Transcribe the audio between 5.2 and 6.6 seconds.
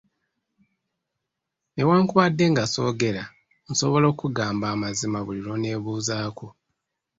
buli lw’onneebuuzaako.